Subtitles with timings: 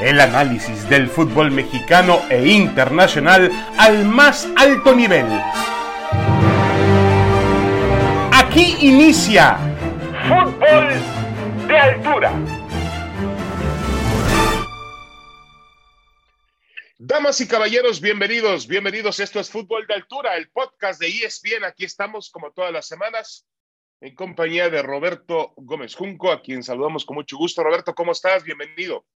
[0.00, 5.24] El análisis del fútbol mexicano e internacional al más alto nivel.
[8.30, 9.56] Aquí inicia
[10.28, 12.32] Fútbol de Altura.
[16.98, 19.18] Damas y caballeros, bienvenidos, bienvenidos.
[19.18, 21.64] Esto es Fútbol de Altura, el podcast de ESPN.
[21.64, 23.46] Aquí estamos como todas las semanas
[24.02, 27.62] en compañía de Roberto Gómez Junco, a quien saludamos con mucho gusto.
[27.62, 28.44] Roberto, ¿cómo estás?
[28.44, 29.06] Bienvenido.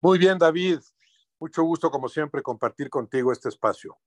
[0.00, 0.78] Muy bien, David.
[1.38, 3.98] Mucho gusto, como siempre, compartir contigo este espacio.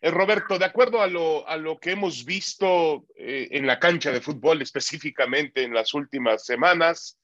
[0.00, 4.12] Eh, Roberto, de acuerdo a lo, a lo que hemos visto eh, en la cancha
[4.12, 7.18] de fútbol, específicamente en las últimas semanas,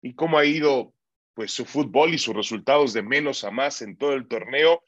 [0.00, 0.94] y cómo ha ido
[1.34, 4.82] pues su fútbol y sus resultados de menos a más en todo el torneo,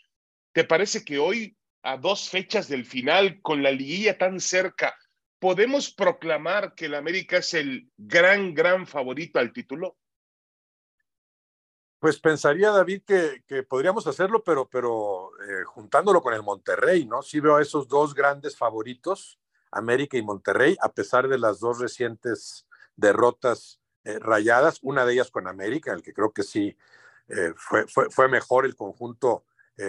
[0.52, 4.94] ¿te parece que hoy, a dos fechas del final, con la liguilla tan cerca,
[5.38, 9.96] podemos proclamar que el América es el gran, gran favorito al título?
[12.04, 17.22] Pues pensaría, David, que, podríamos hacerlo, pero, pero eh, juntándolo con el Monterrey, ¿no?
[17.22, 19.38] Sí veo a esos dos grandes favoritos,
[19.70, 25.30] América y Monterrey, a pesar de las dos recientes derrotas eh, rayadas, una de ellas
[25.30, 26.76] con América, el que creo que sí
[27.28, 29.46] eh, fue, fue, mejor el conjunto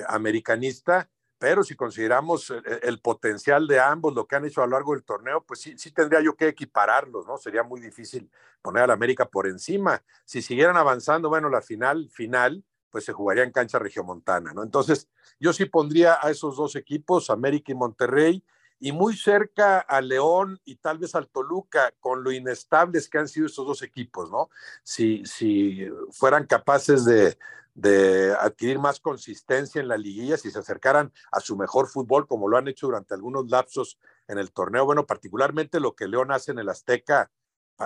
[0.08, 1.10] americanista,
[1.46, 2.52] pero si consideramos
[2.82, 5.78] el, potencial de ambos, lo que han hecho a lo largo del torneo, pues sí,
[5.78, 7.38] sí tendría yo que equipararlos, ¿no?
[7.38, 8.32] Sería muy difícil
[8.64, 10.02] poner al América por encima.
[10.26, 14.64] Si siguieran avanzando, bueno, la final, final, pues se jugaría en cancha regiomontana, ¿no?
[14.64, 15.08] Entonces,
[15.40, 18.44] yo sí pondría a esos dos equipos, América y Monterrey,
[18.80, 23.28] y muy cerca a León y tal vez al Toluca, con lo inestables que han
[23.28, 24.50] sido estos dos equipos, ¿no?
[24.84, 27.38] Si, si fueran capaces de,
[27.74, 32.48] de adquirir más consistencia en la liguilla, si se acercaran a su mejor fútbol, como
[32.48, 34.86] lo han hecho durante algunos lapsos en el torneo.
[34.86, 37.32] Bueno, particularmente lo que León hace en el Azteca,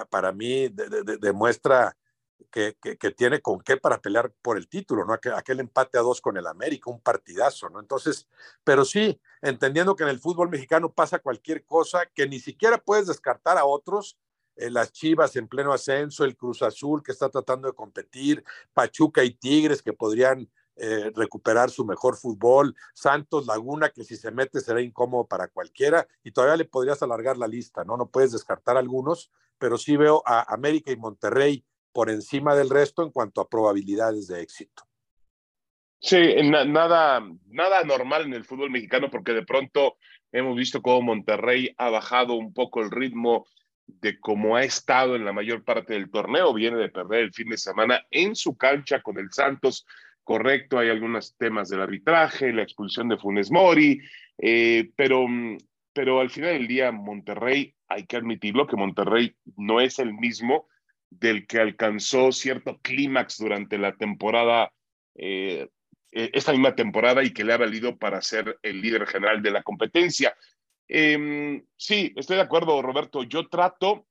[0.10, 0.70] para mí
[1.20, 1.98] demuestra
[2.52, 2.76] que,
[3.16, 5.14] tiene con qué para pelear por el título, ¿no?
[5.14, 7.80] Aquel, aquel, empate a dos con el América, un partidazo, ¿no?
[7.80, 8.28] Entonces,
[8.64, 13.08] pero sí, entendiendo que en el fútbol mexicano pasa cualquier cosa, que ni siquiera puedes
[13.08, 14.18] descartar a otros,
[14.60, 19.24] eh, las Chivas en pleno ascenso, el Cruz Azul que está tratando de competir, Pachuca
[19.24, 24.60] y Tigres que podrían eh, recuperar su mejor fútbol, Santos Laguna que si se mete
[24.60, 27.96] será incómodo para cualquiera y todavía le podrías alargar la lista, ¿no?
[27.96, 33.04] No puedes descartar algunos, pero sí veo a América y Monterrey por encima del resto
[33.04, 34.84] en cuanto a probabilidades de éxito.
[36.02, 39.98] Sí, nada, nada normal en el fútbol mexicano porque de pronto
[40.32, 43.46] hemos visto cómo Monterrey ha bajado un poco el ritmo
[43.86, 46.54] de cómo ha estado en la mayor parte del torneo.
[46.54, 49.86] Viene de perder el fin de semana en su cancha con el Santos.
[50.24, 54.00] Correcto, hay algunos temas del arbitraje, la expulsión de Funes Mori,
[54.38, 55.26] eh, pero,
[55.92, 60.68] pero al final del día Monterrey, hay que admitirlo que Monterrey no es el mismo
[61.10, 64.72] del que alcanzó cierto clímax durante la temporada,
[65.16, 65.68] eh,
[66.12, 69.52] e, esta misma temporada y que le ha valido para ser el líder general de
[69.52, 70.36] la competencia.
[70.88, 73.24] Em, sí, estoy de acuerdo, Roberto.
[73.24, 74.08] Yo trato,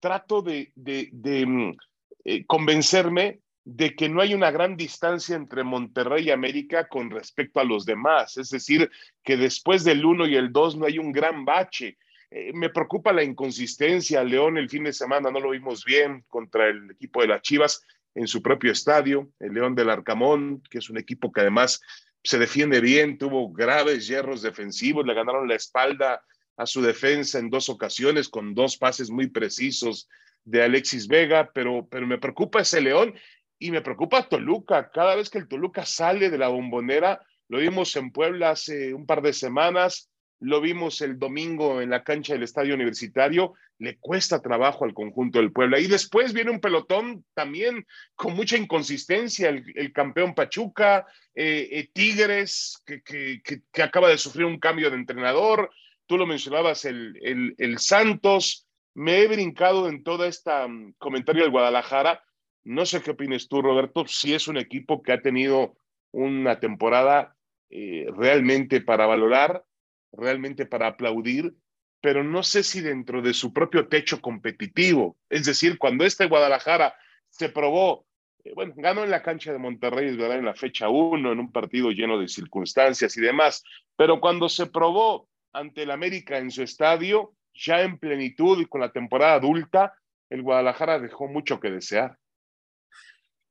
[0.00, 1.76] trato de, de, mm,
[2.24, 7.60] eh, convencerme de que no hay una gran distancia entre Monterrey y América con respecto
[7.60, 8.36] a los demás.
[8.36, 8.90] Es decir,
[9.22, 11.98] que después del 1 y el 2 no hay un gran bache.
[12.30, 14.22] Eh, me preocupa la inconsistencia.
[14.22, 17.84] León el fin de semana no lo vimos bien contra el equipo de las Chivas
[18.14, 21.80] en su propio estadio, el León del Arcamón, que es un equipo que además
[22.22, 26.22] se defiende bien, tuvo graves hierros defensivos, le ganaron la espalda
[26.56, 30.08] a su defensa en dos ocasiones con dos pases muy precisos
[30.44, 33.14] de Alexis Vega, pero, pero me preocupa ese León
[33.58, 34.90] y me preocupa Toluca.
[34.90, 39.06] Cada vez que el Toluca sale de la bombonera, lo vimos en Puebla hace un
[39.06, 40.09] par de semanas,
[40.40, 45.38] lo vimos el domingo en la cancha del Estadio Universitario, le cuesta trabajo al conjunto
[45.38, 45.78] del Puebla.
[45.78, 52.82] Y después viene un pelotón también con mucha inconsistencia, el, campeón Pachuca, eh, eh, Tigres,
[52.86, 55.70] que, que, que, acaba de sufrir un cambio de entrenador,
[56.06, 57.14] tú lo mencionabas, el,
[57.58, 58.66] el, Santos.
[58.94, 62.24] Me he brincado en toda esta um, comentario del Guadalajara.
[62.64, 65.76] No sé qué opinas tú, Roberto, si es un equipo que ha tenido
[66.10, 67.36] una temporada
[67.70, 69.64] eh, realmente para valorar
[70.12, 71.54] realmente para aplaudir,
[72.00, 76.94] pero no sé si dentro de su propio techo competitivo, es decir, cuando este Guadalajara
[77.28, 78.06] se probó,
[78.44, 81.52] eh, bueno, ganó en la cancha de Monterrey, verdad, en la fecha 1, en un
[81.52, 83.62] partido lleno de circunstancias y demás,
[83.96, 88.80] pero cuando se probó ante el América en su estadio, ya en plenitud y con
[88.80, 89.94] la temporada adulta,
[90.30, 92.16] el Guadalajara dejó mucho que desear.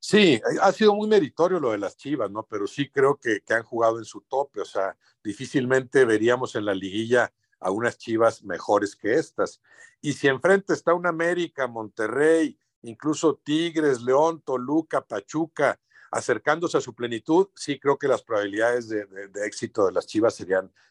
[0.01, 2.43] Sí, ha sido muy meritorio lo de las Chivas, ¿no?
[2.49, 6.73] Pero sí creo que, han jugado en su tope, o sea, difícilmente veríamos en la
[6.73, 9.61] liguilla a unas Chivas mejores que estas.
[10.01, 15.77] Y si enfrente está un América, Monterrey, incluso Tigres, León, Toluca, Pachuca,
[16.11, 19.05] acercándose a su plenitud, sí creo que las probabilidades de,
[19.45, 20.35] éxito de las Chivas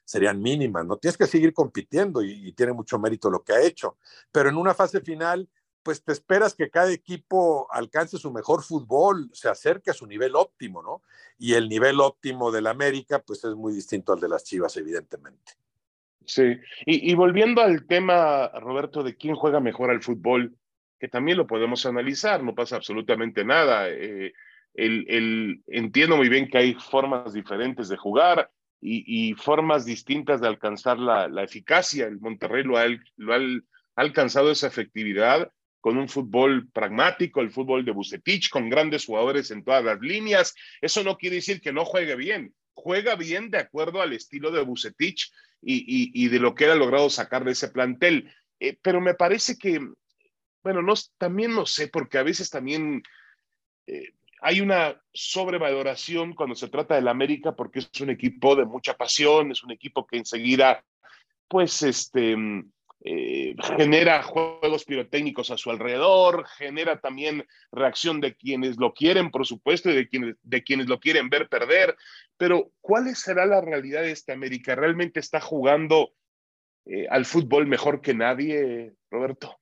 [0.04, 0.84] serían mínimas.
[0.84, 3.96] No tienes que seguir compitiendo y, tiene mucho mérito lo que ha hecho,
[4.30, 5.48] pero en una fase final,
[5.88, 10.36] pues te esperas que cada equipo alcance su mejor fútbol, se acerque a su nivel
[10.36, 11.00] óptimo, ¿no?
[11.38, 15.52] Y el nivel óptimo del América, pues es muy distinto al de las Chivas, evidentemente.
[16.26, 20.58] Sí, y, y volviendo al tema, Roberto, de quién juega mejor al fútbol,
[21.00, 23.88] que también lo podemos analizar, no pasa absolutamente nada.
[23.88, 24.34] Eh,
[24.74, 30.98] el, entiendo muy bien que hay formas diferentes de jugar y, formas distintas de alcanzar
[30.98, 32.04] la, eficacia.
[32.04, 32.84] El Monterrey lo ha,
[33.16, 33.38] lo ha,
[33.96, 39.64] alcanzado esa efectividad con un fútbol pragmático, el fútbol de Bucetich, con grandes jugadores en
[39.64, 40.54] todas las líneas.
[40.80, 42.54] Eso no quiere decir que no juegue bien.
[42.74, 47.44] Juega bien de acuerdo al estilo de Bucetich y, de lo que ha logrado sacar
[47.44, 48.32] de ese plantel.
[48.60, 49.80] Eh, pero me parece que
[50.62, 53.02] bueno, no, también no sé, porque a veces también
[53.86, 58.94] eh, hay una sobrevaloración cuando se trata del América, porque es un equipo de mucha
[58.94, 60.84] pasión, es un equipo que enseguida,
[61.48, 62.36] pues, este,
[63.04, 69.46] eh, genera juegos pirotécnicos a su alrededor, genera también reacción de quienes lo quieren, por
[69.46, 71.96] supuesto, y de quienes, de quienes lo quieren ver perder.
[72.36, 74.74] Pero, ¿cuál será la realidad de esta América?
[74.74, 76.12] ¿Realmente está jugando
[76.86, 79.58] eh, al fútbol mejor que nadie, Roberto?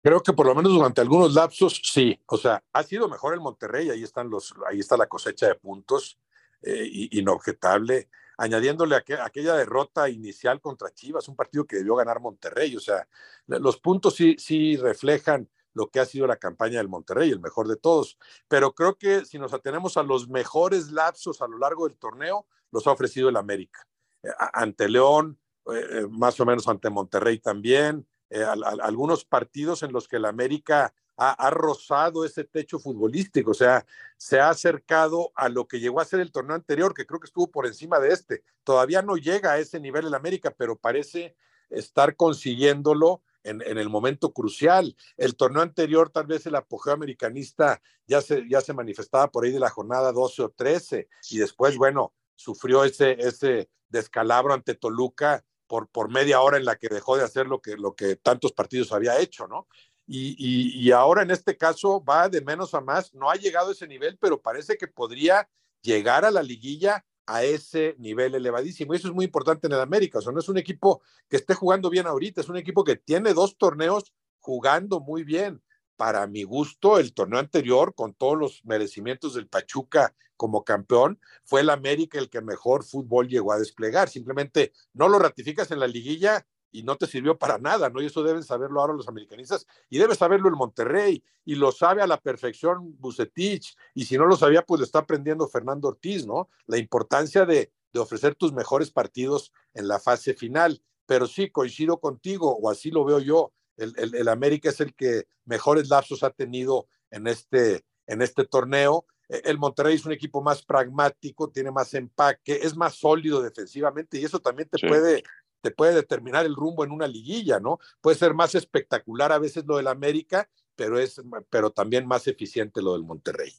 [0.00, 2.18] Creo que por lo menos durante algunos lapsos, sí.
[2.26, 5.56] O sea, ha sido mejor el Monterrey, ahí están los, ahí está la cosecha de
[5.56, 6.18] puntos,
[6.62, 8.08] eh, inobjetable.
[8.38, 12.74] Añadiéndole aquella derrota inicial contra Chivas, un partido que debió ganar Monterrey.
[12.76, 13.06] O sea,
[13.46, 17.68] los puntos sí, sí reflejan lo que ha sido la campaña del Monterrey, el mejor
[17.68, 18.18] de todos.
[18.48, 22.46] Pero creo que si nos atenemos a los mejores lapsos a lo largo del torneo,
[22.70, 23.86] los ha ofrecido el América.
[24.22, 25.38] Eh, ante León,
[25.72, 30.94] eh, más o menos ante Monterrey también, eh, algunos partidos en los que el América
[31.18, 33.84] ha, rozado ese techo futbolístico, o sea,
[34.16, 37.26] se ha acercado a lo que llegó a ser el torneo anterior, que creo que
[37.26, 38.44] estuvo por encima de este.
[38.62, 41.34] Todavía no llega a ese nivel el América, pero parece
[41.70, 44.96] estar consiguiéndolo en, el momento crucial.
[45.16, 49.50] El torneo anterior, tal vez el apogeo americanista ya se, ya se manifestaba por ahí
[49.50, 55.44] de la jornada 12 o 13, y después, bueno, sufrió ese, ese descalabro ante Toluca
[55.66, 58.52] por, por media hora en la que dejó de hacer lo que, lo que tantos
[58.52, 59.66] partidos había hecho, ¿no?
[60.10, 63.86] Y, ahora en este caso va de menos a más, no ha llegado a ese
[63.86, 65.48] nivel, pero parece que podría
[65.82, 68.94] llegar a la liguilla a ese nivel elevadísimo.
[68.94, 70.18] Y eso es muy importante en el América.
[70.18, 73.34] O no es un equipo que esté jugando bien ahorita, es un equipo que tiene
[73.34, 75.62] dos torneos jugando muy bien
[75.96, 81.62] para mi gusto, el torneo anterior, con todos los merecimientos del Pachuca como campeón, fue
[81.62, 84.08] el América el que mejor fútbol llegó a desplegar.
[84.08, 88.02] Simplemente no lo ratificas en la liguilla y no te sirvió para nada, ¿no?
[88.02, 92.02] Y eso deben saberlo ahora los americanistas y debe saberlo el Monterrey y lo sabe
[92.02, 96.26] a la perfección Bucetich y si no lo sabía, pues lo está aprendiendo Fernando Ortiz,
[96.26, 96.48] ¿no?
[96.66, 100.82] La importancia de, de ofrecer tus mejores partidos en la fase final.
[101.06, 105.88] Pero sí, coincido contigo, o así lo veo yo, el, América es el que mejores
[105.88, 109.06] lapsos ha tenido en este, en este torneo.
[109.28, 114.18] E, el Monterrey es un equipo más pragmático, tiene más empaque, es más sólido defensivamente
[114.18, 115.22] y eso también te puede
[115.60, 117.78] te puede determinar el rumbo en una liguilla, ¿no?
[118.00, 121.20] Puede ser más espectacular a veces lo del América, pero es
[121.50, 123.52] pero también más eficiente lo del Monterrey.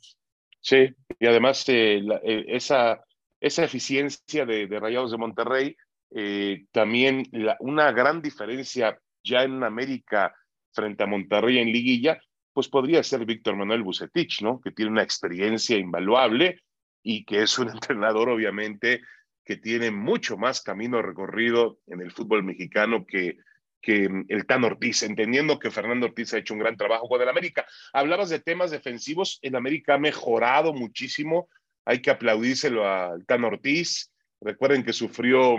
[0.61, 3.03] Sí, y además eh, eh, esa,
[3.39, 5.77] esa eficiencia de, Rayados de Monterrey,
[6.11, 7.23] eh, también
[7.59, 10.35] una gran diferencia ya en América
[10.73, 12.19] frente a Monterrey en liguilla,
[12.53, 14.59] pues podría ser Víctor Manuel Bucetich, ¿no?
[14.59, 16.59] Que tiene una experiencia invaluable
[17.03, 19.01] y que es un entrenador, obviamente,
[19.49, 23.39] que tiene mucho más camino recorrido en el fútbol mexicano que,
[23.81, 27.27] que el Tan Ortiz, entendiendo que Fernando Ortiz ha hecho un gran trabajo con el
[27.27, 27.65] América.
[27.91, 31.49] Hablabas de temas defensivos, el América ha mejorado muchísimo,
[31.83, 34.13] hay que aplaudírselo al Tan Ortiz.
[34.39, 35.55] Recuerden que sufrió,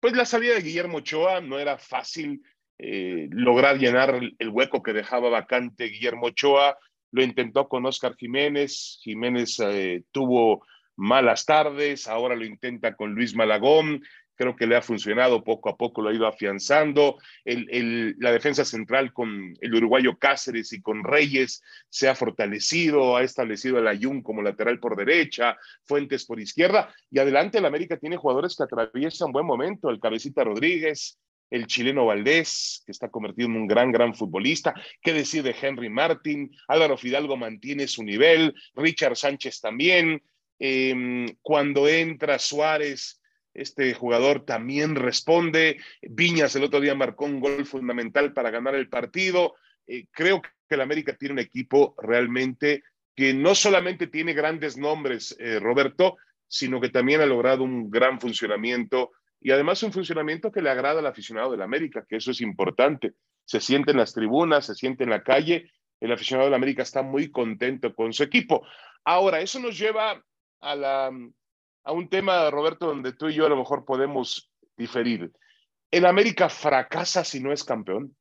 [0.00, 2.40] pues la salida de Guillermo Ochoa no era fácil
[2.78, 6.78] eh, lograr llenar el hueco que dejaba vacante Guillermo Ochoa.
[7.10, 9.00] Lo intentó con Oscar Jiménez.
[9.02, 10.64] Jiménez eh, tuvo
[10.96, 14.02] malas tardes, ahora lo intenta con Luis Malagón.
[14.36, 17.18] Creo que le ha funcionado poco a poco, lo ha ido afianzando.
[17.44, 23.22] El, la defensa central con el uruguayo Cáceres y con Reyes se ha fortalecido, ha
[23.22, 26.92] establecido el Ayun como lateral por derecha, Fuentes por izquierda.
[27.12, 31.16] Y adelante el América tiene jugadores que atraviesan buen momento, el Cabecita Rodríguez,
[31.50, 34.74] el chileno Valdés, que está convertido en un gran, gran futbolista.
[35.00, 36.50] ¿Qué decir de Henry Martin?
[36.66, 40.20] Álvaro Fidalgo mantiene su nivel, Richard Sánchez también.
[40.58, 43.20] Em, cuando entra Suárez,
[43.52, 45.80] este jugador también responde.
[46.02, 49.54] Viñas el otro día marcó un gol fundamental para ganar el partido.
[49.86, 52.82] Eh, creo que el América tiene un equipo realmente
[53.14, 56.16] que no solamente tiene grandes nombres, eh, Roberto,
[56.48, 61.00] sino que también ha logrado un gran funcionamiento y además un funcionamiento que le agrada
[61.00, 63.12] al aficionado del América, que eso es importante.
[63.44, 65.70] Se siente en las tribunas, se siente en la calle,
[66.00, 68.66] el aficionado del América está muy contento con su equipo.
[69.04, 70.24] Ahora, eso nos lleva
[70.64, 71.12] a, la,
[71.84, 75.32] a un tema, Roberto, donde tú y yo a lo mejor podemos diferir.
[75.90, 78.16] ¿El América fracasa si no es campeón?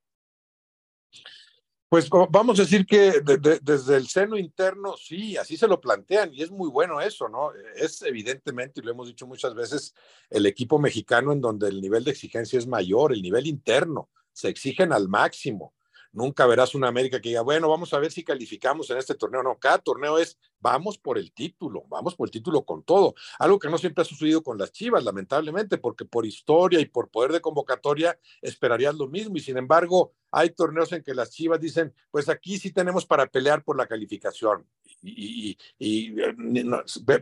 [1.90, 6.42] Pues vamos a decir que desde el seno interno, sí, así se lo plantean y
[6.42, 7.52] es muy bueno eso, ¿no?
[7.76, 9.94] Es evidentemente, y lo hemos dicho muchas veces,
[10.32, 14.50] el equipo mexicano en donde el nivel de exigencia es mayor, el nivel interno, se
[14.50, 15.76] exigen al máximo.
[16.14, 19.42] Nunca verás una América que diga, bueno, vamos a ver si calificamos en este torneo.
[19.42, 23.16] No, cada torneo es, vamos por el título, vamos por el título con todo.
[23.40, 27.10] Algo que no siempre ha sucedido con las Chivas, lamentablemente, porque por historia y por
[27.10, 29.38] poder de convocatoria esperarías lo mismo.
[29.38, 33.26] Y sin embargo, hay torneos en que las Chivas dicen, pues aquí sí tenemos para
[33.26, 34.68] pelear por la calificación.
[35.02, 36.36] Y, eh,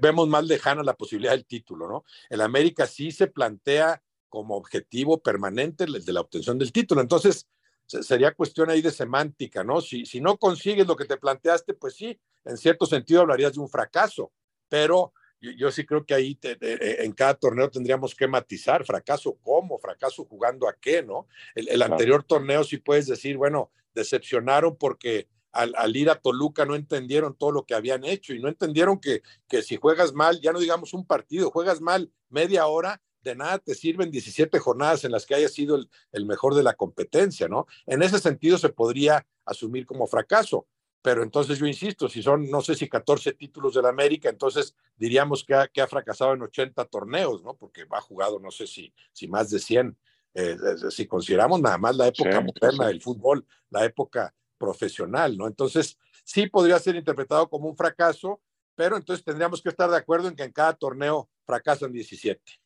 [0.01, 2.03] vemos más lejana la posibilidad del título, ¿no?
[2.29, 7.01] El América sí se plantea como objetivo permanente el de la obtención del título.
[7.01, 7.47] Entonces,
[8.01, 9.81] sería cuestión ahí de semántica, ¿no?
[9.81, 13.59] Si, si no consigues lo que te planteaste, pues sí, en cierto sentido hablarías de
[13.59, 14.31] un fracaso,
[14.69, 20.25] pero yo, sí creo que ahí en cada torneo tendríamos que matizar, fracaso cómo, fracaso
[20.25, 21.27] jugando a qué, ¿no?
[21.55, 26.75] El, anterior torneo sí puedes decir, bueno, decepcionaron porque al, al, ir a Toluca no
[26.75, 30.53] entendieron todo lo que habían hecho y no entendieron que, que si juegas mal, ya
[30.53, 35.11] no digamos un partido, juegas mal media hora, de nada te sirven 17 jornadas en
[35.11, 35.77] las que haya sido
[36.11, 37.67] el, mejor de la competencia, ¿no?
[37.85, 40.67] En ese sentido se podría asumir como fracaso.
[41.03, 44.75] Pero entonces yo insisto, si son, no sé si 14 títulos de la América, entonces
[44.95, 47.55] diríamos que ha, que ha fracasado en 80 torneos, ¿no?
[47.55, 49.97] Porque ha jugado, no sé si, si más de 100.
[50.33, 50.55] Eh,
[50.91, 55.47] si consideramos nada más la época moderna del fútbol, la época profesional, ¿no?
[55.47, 58.41] Entonces, sí podría ser interpretado como un fracaso,
[58.75, 62.60] pero entonces tendríamos que estar de acuerdo en que en cada torneo fracasan 17.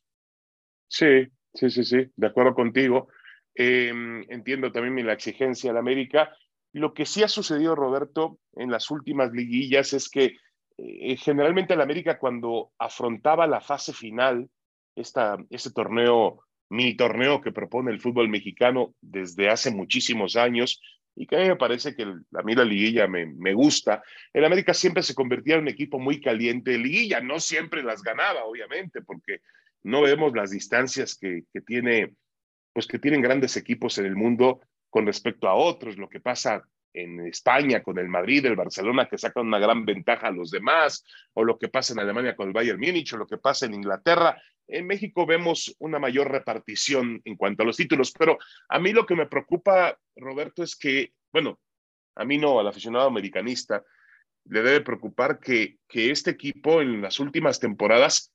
[0.88, 3.08] Sí, sí, sí, sí, de acuerdo contigo.
[3.54, 6.30] Em, entiendo también la exigencia la América.
[6.72, 10.36] Lo que sí ha sucedido, Roberto, en las últimas liguillas es que
[10.76, 14.50] eh, generalmente la América cuando afrontaba la fase final,
[14.94, 20.80] esta, este torneo, mi torneo que propone el fútbol mexicano desde hace muchísimos años,
[21.14, 24.02] y que a mí me parece que a mí la liguilla me, me, gusta.
[24.34, 28.02] El América siempre se convertía en un equipo muy caliente de liguilla, no siempre las
[28.02, 29.40] ganaba, obviamente, porque
[29.86, 32.12] no vemos las distancias que, que, tiene,
[32.72, 36.64] pues que tienen grandes equipos en el mundo con respecto a otros, lo que pasa
[36.92, 41.04] en España con el Madrid, el Barcelona, que sacan una gran ventaja a los demás,
[41.34, 43.74] o lo que pasa en Alemania con el Bayern Múnich, o lo que pasa en
[43.74, 44.42] Inglaterra.
[44.66, 48.38] En México vemos una mayor repartición en cuanto a los títulos, pero
[48.68, 51.60] a mí lo que me preocupa, Roberto, es que, bueno,
[52.16, 53.84] a mí no, al aficionado americanista,
[54.46, 58.32] le debe preocupar que, que este equipo en las últimas temporadas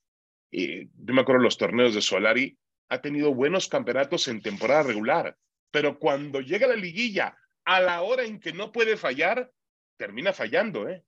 [0.52, 5.36] yo me acuerdo los torneos de Solari, ha tenido buenos campeonatos en temporada regular,
[5.70, 9.50] pero cuando llega la liguilla, a la hora en que no puede fallar,
[9.96, 11.04] termina fallando, ¿eh?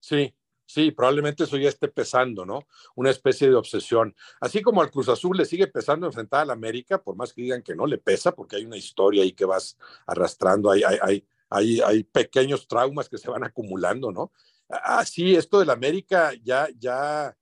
[0.00, 0.34] Sí,
[0.64, 2.66] sí, probablemente eso ya esté pesando, ¿no?
[2.94, 4.14] Una especie de obsesión.
[4.40, 7.62] Así como al Cruz Azul le sigue pesando enfrentar al América, por más que digan
[7.62, 11.80] que no le pesa, porque hay una historia ahí que vas arrastrando, hay, hay, hay,
[11.80, 14.32] hay pequeños traumas que se van acumulando, ¿no?
[14.68, 17.36] Así, esto del América ya, ya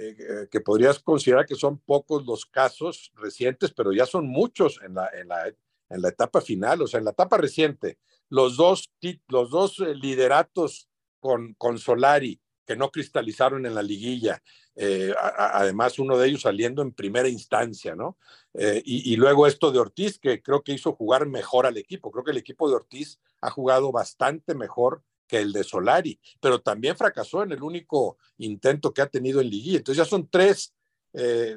[0.00, 4.78] eh, eh, que podrías considerar que son pocos los casos recientes, pero ya son muchos
[4.84, 8.56] en la, en la, en la etapa final, o sea, en la etapa reciente, los
[8.56, 8.92] dos,
[9.26, 10.88] los dos eh, lideratos
[11.18, 14.42] con, con Solari que no cristalizaron en la liguilla,
[15.38, 18.18] además uno de ellos saliendo en primera instancia, ¿no?
[18.52, 22.24] y, y, luego esto de Ortiz, que creo que hizo jugar mejor al equipo, creo
[22.24, 26.96] que el equipo de Ortiz ha jugado bastante mejor que el de Solari, pero también
[26.96, 29.78] fracasó en el único intento que ha tenido en liguilla.
[29.78, 30.74] Entonces ya son tres
[31.12, 31.56] eh,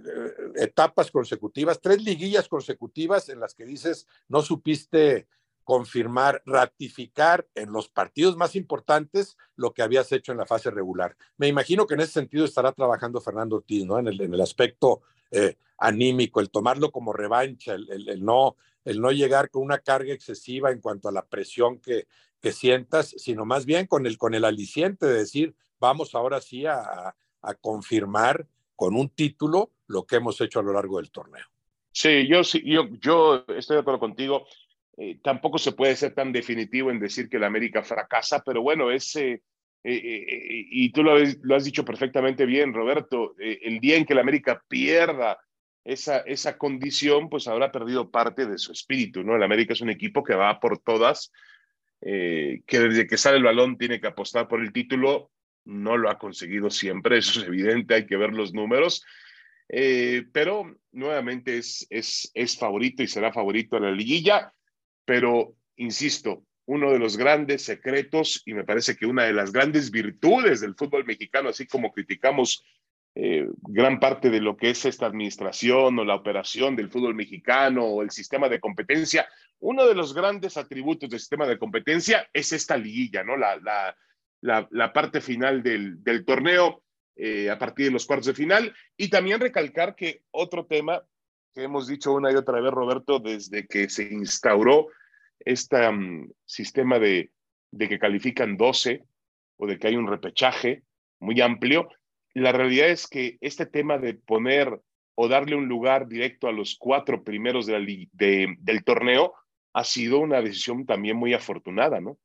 [0.55, 5.27] etapas consecutivas, tres liguillas consecutivas en las que dices no supiste
[5.63, 11.15] confirmar, ratificar en los partidos más importantes lo que habías hecho en la fase regular.
[11.37, 13.99] Me imagino que en ese sentido estará trabajando Fernando Ortiz, ¿no?
[13.99, 19.49] En el, aspecto eh, anímico, el tomarlo como revancha, el, el, no, el no llegar
[19.49, 22.07] con una carga excesiva en cuanto a la presión que,
[22.41, 26.65] que sientas, sino más bien con el, con el aliciente de decir, vamos ahora sí
[26.65, 31.45] a, a confirmar con un título lo que hemos hecho a lo largo del torneo.
[31.91, 34.47] Sí, yo, yo, yo estoy de acuerdo contigo.
[34.97, 38.91] Eh, tampoco se puede ser tan definitivo en decir que la América fracasa, pero bueno,
[38.91, 39.41] ese, eh,
[39.83, 44.21] eh, y tú lo, lo, has dicho perfectamente bien, Roberto, el día en que la
[44.21, 45.39] América pierda
[45.83, 49.35] esa, esa condición, pues habrá perdido parte de su espíritu, ¿no?
[49.35, 51.31] El América es un equipo que va por todas
[52.01, 55.31] eh, que desde que sale el balón tiene que apostar por el título,
[55.65, 59.05] no lo ha conseguido siempre, eso es evidente, hay que ver los números,
[59.69, 64.53] eh, pero nuevamente es, es, es favorito y será favorito en la liguilla,
[65.05, 69.91] pero insisto, uno de los grandes secretos y me parece que una de las grandes
[69.91, 72.63] virtudes del fútbol mexicano, así como criticamos
[73.13, 77.83] eh, gran parte de lo que es esta administración o la operación del fútbol mexicano
[77.83, 79.27] o el sistema de competencia,
[79.61, 83.37] uno de los grandes atributos del sistema de competencia es esta liguilla, ¿no?
[83.37, 83.57] La,
[84.41, 86.83] la, la, parte final del, del torneo
[87.15, 88.75] eh, a partir de los cuartos de final.
[88.97, 91.03] Y también recalcar que otro tema
[91.53, 94.87] que hemos dicho una y otra vez, Roberto, desde que se instauró
[95.39, 95.77] este
[96.45, 97.31] sistema de,
[97.71, 99.03] de que califican 12
[99.57, 100.83] o de que hay un repechaje
[101.19, 101.87] muy amplio,
[102.33, 104.79] la realidad es que este tema de poner
[105.13, 109.35] o darle un lugar directo a los cuatro primeros de del torneo
[109.73, 112.17] ha sido una decisión también muy afortunada, ¿no?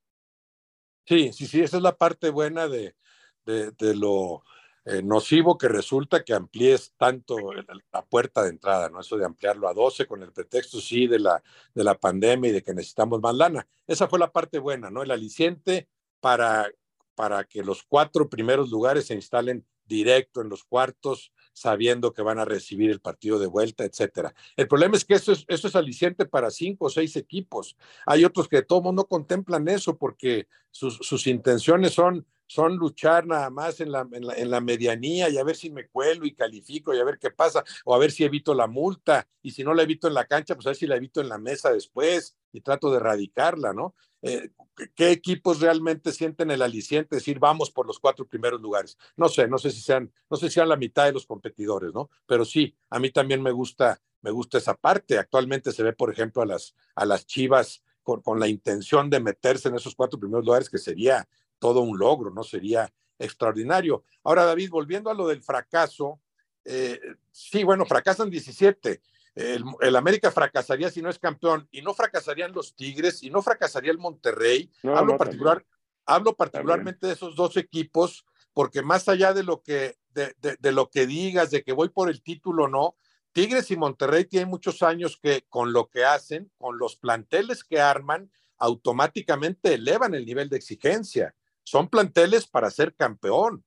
[1.05, 2.97] Sí, sí, sí, esa es la parte buena de,
[3.45, 4.43] de, lo
[4.85, 7.37] eh, nocivo que resulta que amplíes tanto
[7.93, 9.01] la puerta de entrada, ¿no?
[9.01, 11.43] Eso de ampliarlo a 12 con el pretexto, sí, de la,
[11.75, 13.69] de la pandemia y de que necesitamos más lana.
[13.87, 15.03] Esa fue la parte buena, ¿no?
[15.03, 15.89] El aliciente
[16.21, 16.69] para,
[17.15, 22.39] para que los cuatro primeros lugares se instalen directo en los cuartos, sabiendo que van
[22.39, 24.35] a recibir el partido de vuelta, etcétera.
[24.57, 27.79] El problema es que esto es, es aliciente para cinco o seis equipos.
[28.05, 33.27] Hay otros que de todo mundo contemplan eso porque sus, sus intenciones son son luchar
[33.27, 36.95] nada más en la, en la, medianía y a ver si me cuelo y califico
[36.95, 39.75] y a ver qué pasa, o a ver si evito la multa, y si no
[39.75, 42.37] la evito en la cancha, pues a ver si la evito en la mesa después
[42.53, 43.95] y trato de erradicarla, ¿no?
[44.23, 44.51] Eh,
[44.95, 48.99] ¿Qué equipos realmente sienten el aliciente de decir vamos por los cuatro primeros lugares?
[49.17, 51.93] No sé, no sé si sean, no sé si sean la mitad de los competidores,
[51.95, 52.11] ¿no?
[52.27, 55.19] Pero sí, a mí también me gusta, me gusta esa parte.
[55.19, 59.21] Actualmente se ve, por ejemplo, a las, a las Chivas con, con la intención de
[59.21, 61.27] meterse en esos cuatro primeros lugares, que sería
[61.59, 62.43] todo un logro, ¿no?
[62.43, 64.05] Sería extraordinario.
[64.25, 66.21] Ahora, David, volviendo a lo del fracaso,
[66.65, 69.01] eh, sí, bueno, fracasan 17.
[69.35, 73.93] El, América fracasaría si no es campeón y no fracasarían los Tigres y no fracasaría
[73.93, 74.71] el Monterrey.
[74.83, 75.65] hablo, particular,
[76.07, 80.89] hablo particularmente de esos dos equipos porque más allá de lo que de, de, lo
[80.89, 82.97] que digas de que voy por el título o no,
[83.33, 87.83] Tigres y Monterrey tienen muchos años que con lo que hacen, con los planteles que
[87.83, 91.35] arman, automáticamente elevan el nivel de exigencia
[91.67, 93.65] son planteles para ser campeón.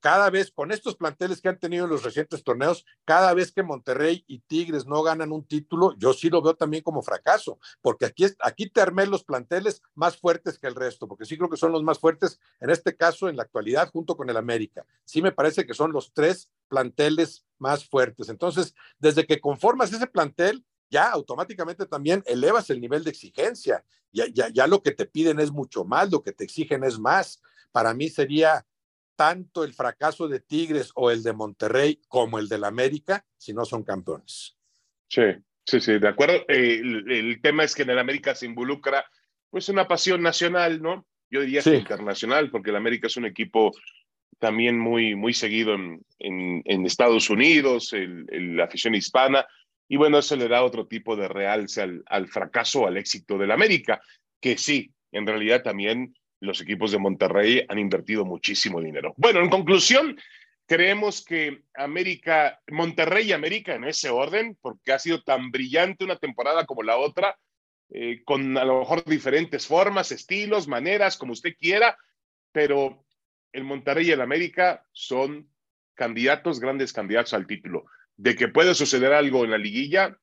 [0.00, 3.62] cada vez, con estos planteles que han tenido en los recientes torneos, cada vez que
[3.62, 8.04] Monterrey y Tigres no ganan un título, yo sí lo veo también como fracaso, porque
[8.04, 11.56] aquí, aquí te armé los planteles más fuertes que el resto, porque sí creo que
[11.56, 14.86] son los más fuertes, en este caso, en la actualidad, junto con el América.
[15.04, 18.28] Sí me parece que son los tres planteles más fuertes.
[18.28, 23.84] Entonces, desde que conformas ese plantel, ya automáticamente también elevas el nivel de exigencia.
[24.12, 26.98] Ya, ya, ya lo que te piden es mucho más, lo que te exigen es
[26.98, 27.42] más.
[27.72, 28.64] Para mí sería
[29.16, 33.64] tanto el fracaso de Tigres o el de Monterrey como el del América si no
[33.64, 34.56] son campeones.
[35.08, 35.22] Sí,
[35.64, 36.44] sí, sí, de acuerdo.
[36.48, 39.04] Eh, el, tema es que en el América se involucra
[39.50, 41.06] pues una pasión nacional, ¿no?
[41.30, 43.72] Yo diría que internacional, porque el América es un equipo
[44.38, 49.46] también muy, muy seguido en, en, Estados Unidos, el, la afición hispana,
[49.88, 53.50] y bueno, eso le da otro tipo de realce al, al fracaso al éxito del
[53.50, 54.00] América,
[54.40, 59.14] que sí, en realidad también los equipos de Monterrey han invertido muchísimo dinero.
[59.16, 60.18] Bueno, en conclusión,
[60.66, 66.16] creemos que América, Monterrey y América en ese orden, porque ha sido tan brillante una
[66.16, 67.38] temporada como la otra,
[67.90, 71.96] eh, con a lo mejor diferentes formas, estilos, maneras, como usted quiera,
[72.52, 73.04] pero
[73.52, 75.48] el Monterrey y el América son
[75.94, 77.86] candidatos, grandes candidatos al título
[78.16, 80.18] de que puede suceder algo en la liguilla,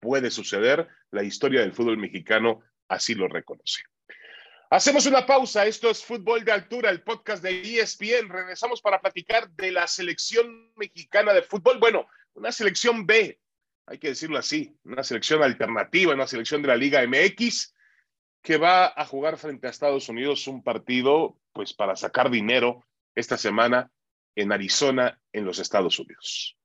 [0.00, 0.88] puede suceder.
[1.10, 3.82] La historia del fútbol mexicano así lo reconoce.
[4.70, 5.64] Hacemos una pausa.
[5.66, 8.28] Esto es Fútbol de Altura, el podcast de ESPN.
[8.28, 11.78] Regresamos para platicar de la selección mexicana de fútbol.
[11.78, 13.40] Bueno, una selección B,
[13.86, 17.74] hay que decirlo así, una selección alternativa, una selección de la Liga MX
[18.42, 22.84] que va a jugar frente a Estados Unidos un partido, pues para sacar dinero
[23.14, 23.90] esta semana
[24.36, 26.56] en Arizona, en los Estados Unidos.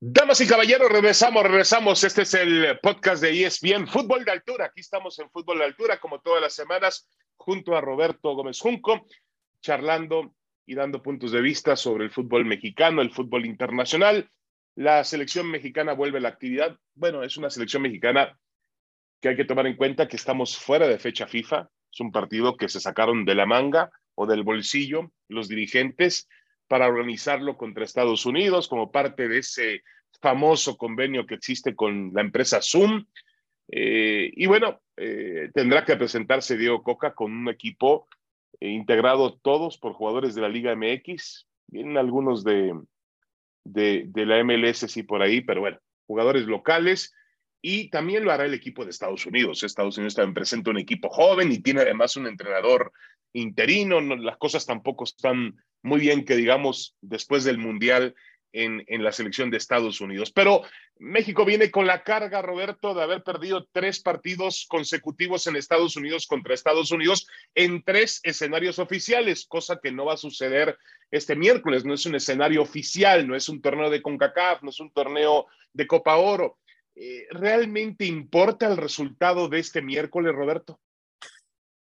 [0.00, 2.02] Damas y caballeros, regresamos, regresamos.
[2.02, 4.64] Este es el podcast de ESPN Fútbol de Altura.
[4.66, 9.06] Aquí estamos en Fútbol de Altura, como todas las semanas, junto a Roberto Gómez Junco,
[9.60, 14.30] charlando y dando puntos de vista sobre el fútbol mexicano, el fútbol internacional.
[14.74, 16.78] La selección mexicana vuelve a la actividad.
[16.94, 18.38] Bueno, es una selección mexicana
[19.20, 21.68] que hay que tomar en cuenta que estamos fuera de fecha FIFA.
[21.92, 26.28] Es un partido que se sacaron de la manga o del bolsillo los dirigentes
[26.68, 29.82] para organizarlo contra Estados Unidos como parte de ese
[30.20, 33.04] famoso convenio que existe con la empresa Zoom.
[33.68, 38.08] Eh, y bueno, eh, tendrá que presentarse Diego Coca con un equipo
[38.60, 41.46] integrado todos por jugadores de la Liga MX.
[41.68, 42.72] Vienen algunos de,
[43.64, 47.12] de, de la MLS, sí, por ahí, pero bueno, jugadores locales
[47.62, 49.62] y también lo hará el equipo de Estados Unidos.
[49.62, 52.92] Estados Unidos también presenta un equipo joven y tiene además un entrenador
[53.32, 54.00] interino.
[54.00, 58.14] las cosas tampoco están muy bien que digamos después del Mundial
[58.52, 60.30] en, en, la selección de Estados Unidos.
[60.32, 60.62] Pero
[60.98, 66.26] México viene con la carga, Roberto, de haber perdido tres partidos consecutivos en Estados Unidos
[66.26, 70.76] contra Estados Unidos en tres escenarios oficiales, cosa que no va a suceder
[71.10, 71.84] este miércoles.
[71.84, 75.46] No es un escenario oficial, no es un torneo de CONCACAF, no es un torneo
[75.72, 76.58] de Copa Oro.
[76.94, 80.80] Eh, ¿realmente importa el resultado de este miércoles, Roberto?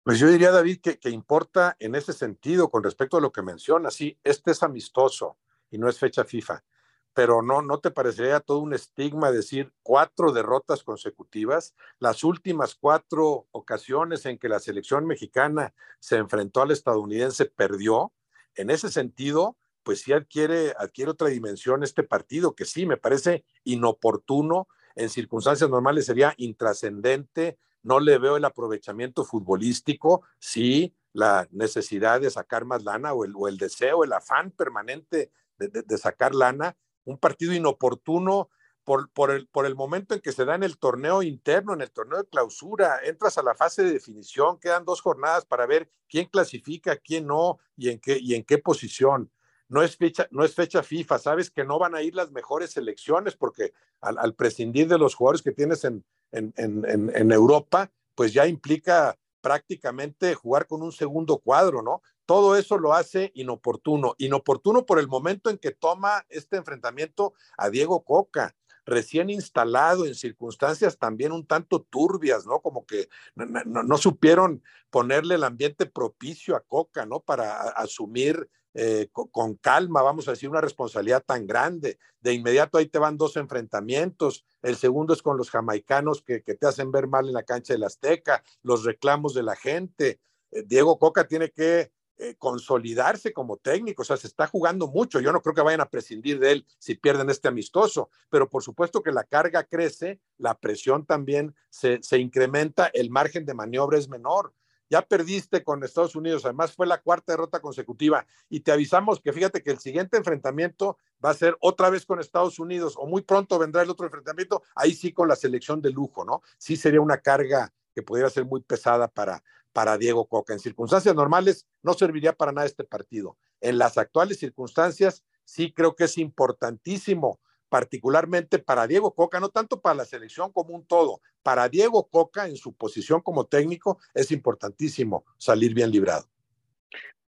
[0.02, 3.90] Pues yo diría, David, que, importa en ese sentido con respecto a lo que menciona.
[3.90, 5.38] Sí, este es amistoso
[5.70, 6.64] y no es fecha FIFA,
[7.12, 11.74] pero no, ¿no te parecería todo un estigma decir cuatro derrotas consecutivas?
[11.98, 18.12] Las últimas cuatro ocasiones en que la selección mexicana se enfrentó al estadounidense perdió.
[18.54, 23.44] En ese sentido, pues sí adquiere, adquiere otra dimensión este partido, que sí me parece
[23.64, 32.20] inoportuno en circunstancias normales sería intrascendente, no le veo el aprovechamiento futbolístico, sí, la necesidad
[32.20, 36.34] de sacar más lana o el, o el deseo, el afán permanente de, de, sacar
[36.34, 38.48] lana, un partido inoportuno
[38.84, 41.80] por, por, el, por el momento en que se da en el torneo interno, en
[41.80, 45.90] el torneo de clausura, entras a la fase de definición, quedan dos jornadas para ver
[46.08, 49.30] quién clasifica, quién no y en qué, y en qué posición
[49.70, 52.72] no es fecha, no es fecha FIFA, sabes que no van a ir las mejores
[52.72, 58.32] selecciones porque al, prescindir de los jugadores que tienes en, en, en, en, Europa, pues
[58.32, 62.02] ya implica prácticamente jugar con un segundo cuadro, ¿no?
[62.26, 67.70] Todo eso lo hace inoportuno, inoportuno por el momento en que toma este enfrentamiento a
[67.70, 72.58] Diego Coca, recién instalado en circunstancias también un tanto turbias, ¿no?
[72.58, 77.20] Como que no, no, no supieron ponerle el ambiente propicio a Coca, ¿no?
[77.20, 81.98] Para asumir eh, con, calma, vamos a decir, una responsabilidad tan grande.
[82.20, 84.44] De inmediato ahí te van dos enfrentamientos.
[84.62, 87.84] El segundo es con los jamaicanos que, te hacen ver mal en la cancha del
[87.84, 90.20] Azteca, los reclamos de la gente.
[90.52, 95.20] Eh, Diego Coca tiene que eh, consolidarse como técnico, o sea, se está jugando mucho.
[95.20, 98.62] Yo no creo que vayan a prescindir de él si pierden este amistoso, pero por
[98.62, 104.08] supuesto que la carga crece, la presión también se incrementa, el margen de maniobra es
[104.08, 104.52] menor
[104.90, 109.32] ya perdiste con Estados Unidos, además fue la cuarta derrota consecutiva y te avisamos que
[109.32, 113.22] fíjate que el siguiente enfrentamiento va a ser otra vez con Estados Unidos o muy
[113.22, 116.42] pronto vendrá el otro enfrentamiento, ahí sí con la selección de lujo, ¿no?
[116.58, 120.52] Sí sería una carga que pudiera ser muy pesada para, para Diego Coca.
[120.52, 123.36] En circunstancias normales no serviría para nada este partido.
[123.60, 129.80] En las actuales circunstancias sí creo que es importantísimo particularmente para Diego Coca, no tanto
[129.80, 134.30] para la selección como un todo, para Diego Coca en su posición como técnico es
[134.32, 136.28] importantísimo salir bien librado.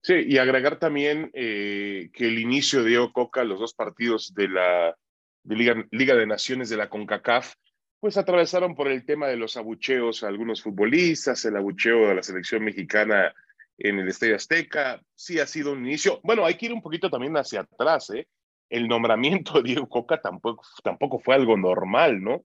[0.02, 4.48] Sí, y agregar también eh, que el inicio de Diego Coca, los dos partidos de
[4.48, 4.96] la
[5.42, 7.54] Liga, de Naciones de la CONCACAF,
[7.98, 12.22] pues atravesaron por el tema de los abucheos a algunos futbolistas, el abucheo de la
[12.22, 13.34] selección mexicana
[13.78, 16.20] en el Estadio Azteca, sí ha sido un inicio.
[16.22, 18.28] Bueno, hay que ir un poquito también hacia atrás, ¿eh?
[18.68, 22.44] El nombramiento de Diego Coca tampoco, tampoco fue algo normal, ¿no?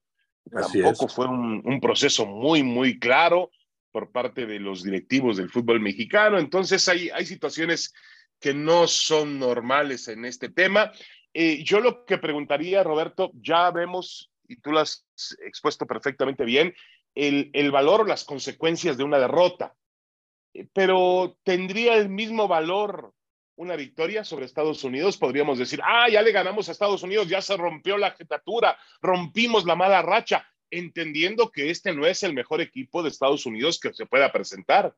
[0.50, 3.50] tampoco fue un, un, proceso muy, muy claro
[3.92, 6.38] por parte de los directivos del fútbol mexicano.
[6.38, 7.94] Entonces hay, hay situaciones
[8.40, 10.90] que no son normales en este tema.
[11.32, 15.06] Eh, yo lo que preguntaría, Roberto, ya vemos, y tú lo has
[15.46, 16.74] expuesto perfectamente bien,
[17.14, 19.74] el, el valor o las consecuencias de una derrota.
[20.54, 23.14] Eh, pero ¿tendría el mismo valor
[23.56, 27.42] una victoria sobre Estados Unidos, podríamos decir, ah, ya le ganamos a Estados Unidos, ya
[27.42, 32.60] se rompió la jetatura, rompimos la mala racha, entendiendo que este no es el mejor
[32.60, 34.94] equipo de Estados Unidos que se pueda presentar.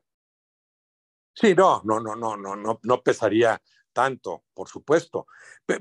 [1.33, 5.25] Sí, no, no, no, no, no, no, no pesaría tanto, por supuesto,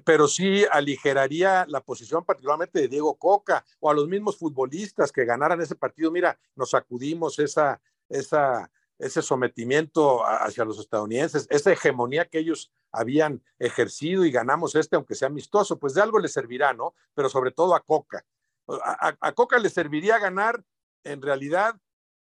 [0.04, 5.24] pero sí aligeraría la posición particularmente de Diego Coca o a los mismos futbolistas que
[5.24, 6.12] ganaran ese partido.
[6.12, 13.42] Mira, nos sacudimos esa, esa ese sometimiento hacia los estadounidenses, esa hegemonía que ellos habían
[13.58, 16.94] ejercido y ganamos este, aunque sea amistoso, pues de algo le servirá, ¿no?
[17.14, 18.24] Pero sobre todo a Coca.
[18.66, 20.64] A, Coca le serviría ganar
[21.02, 21.76] en realidad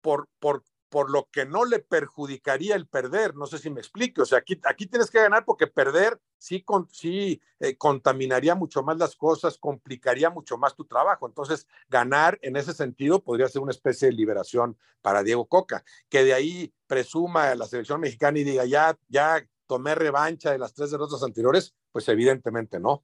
[0.02, 3.34] por, por por lo que no le perjudicaría el perder.
[3.34, 4.22] No sé si me explico.
[4.22, 8.84] O sea, aquí, aquí tienes que ganar porque perder sí, con, sí eh, contaminaría mucho
[8.84, 11.26] más las cosas, complicaría mucho más tu trabajo.
[11.26, 15.84] Entonces, ganar en ese sentido podría ser una especie de liberación para Diego Coca.
[16.10, 20.76] Que de ahí presuma la selección mexicana y diga, ya, ya tomé revancha de las
[20.76, 23.04] tres derrotas anteriores, pues evidentemente no.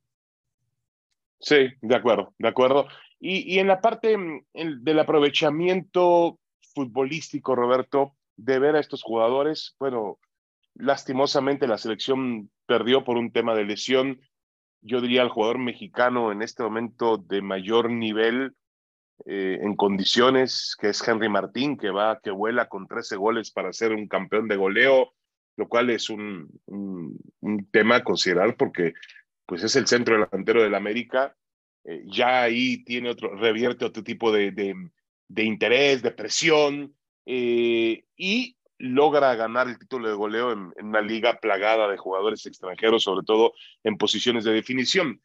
[1.39, 2.85] Sí, de acuerdo, de acuerdo.
[3.19, 4.43] Y, y en la parte mm,
[4.83, 6.37] del aprovechamiento
[6.73, 10.19] futbolístico, Roberto, de ver a estos jugadores, bueno,
[10.75, 14.21] lastimosamente la selección perdió por un tema de lesión.
[14.81, 18.55] Yo diría al jugador mexicano en este momento de mayor nivel
[19.25, 23.73] eh, en condiciones, que es Henry Martín, que va, que vuela con 13 goles para
[23.73, 25.13] ser un campeón de goleo,
[25.57, 28.93] lo cual es un, un, tema a considerar porque
[29.45, 31.35] pues es el centro delantero del América.
[31.83, 34.73] Eh, ya ahí tiene otro, revierte otro tipo de, de,
[35.37, 41.87] interés, de presión, eh, y logra ganar el título de goleo en, una liga plagada
[41.87, 45.21] de jugadores extranjeros, sobre todo en posiciones de definición.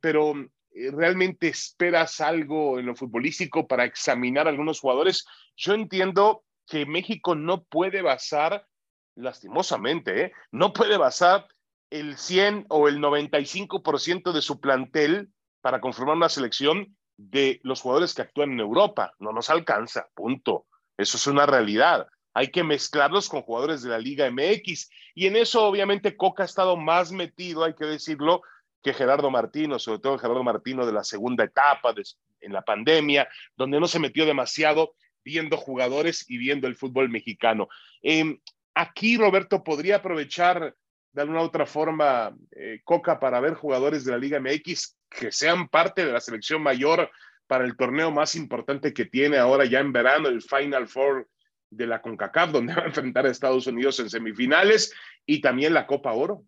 [0.00, 0.34] pero
[0.74, 5.24] eh, realmente esperas algo en lo futbolístico para examinar a algunos jugadores.
[5.56, 8.66] Yo entiendo que México no puede basar,
[9.14, 10.32] lastimosamente, ¿eh?
[10.50, 11.46] no puede basar
[11.90, 15.30] el 100 o el 95% de su plantel
[15.60, 19.14] para conformar una selección de los jugadores que actúan en Europa.
[19.18, 20.66] No nos alcanza, punto.
[20.96, 22.06] Eso es una realidad.
[22.34, 24.90] Hay que mezclarlos con jugadores de la Liga MX.
[25.14, 28.42] Y en eso, obviamente, Coca ha estado más metido, hay que decirlo,
[28.82, 31.94] que Gerardo Martino, sobre todo Gerardo Martino de la segunda etapa
[32.40, 37.68] en la pandemia, donde no se metió demasiado viendo jugadores y viendo el fútbol mexicano.
[38.02, 38.38] Em,
[38.74, 40.74] aquí Roberto podría aprovechar
[41.12, 45.68] de alguna otra forma eh, Coca para ver jugadores de la Liga MX que sean
[45.68, 47.10] parte de la selección mayor
[47.46, 51.28] para el torneo más importante que tiene ahora ya en verano, el Final Four
[51.70, 54.92] de la CONCACAF, donde va a enfrentar a Estados Unidos en semifinales
[55.26, 56.44] y también la Copa Oro.